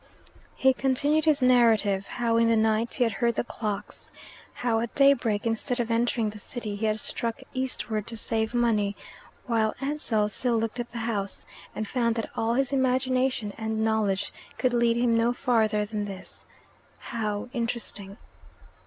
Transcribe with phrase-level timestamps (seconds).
[0.55, 4.11] He continued his narrative, how in the night he had heard the clocks,
[4.51, 8.95] how at daybreak, instead of entering the city, he had struck eastward to save money,
[9.45, 11.45] while Ansell still looked at the house
[11.75, 16.47] and found that all his imagination and knowledge could lead him no farther than this:
[16.97, 18.17] how interesting!